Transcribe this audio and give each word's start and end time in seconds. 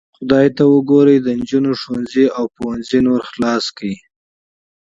خدای 0.17 0.47
ته 0.55 0.63
وګورئ 0.75 1.17
د 1.21 1.27
نجونو 1.39 1.71
ښوونځي 1.81 2.25
او 2.37 2.45
پوهنځي 2.55 2.99
نور 3.07 3.21
پرانیزئ. 3.33 3.93